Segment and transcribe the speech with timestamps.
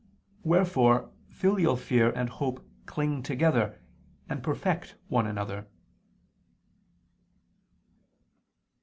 [0.43, 3.79] Wherefore filial fear and hope cling together,
[4.27, 5.67] and perfect one another.